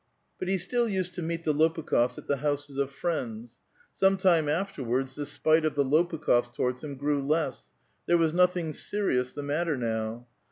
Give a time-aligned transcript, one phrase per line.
[0.39, 3.59] But he still used to meet the Lopukh6fs at the houses of friends.
[3.93, 7.69] Some time afterwards the spite of the Lopukh6fs towards him grew less;
[8.07, 10.25] there was nothing serious the matter now.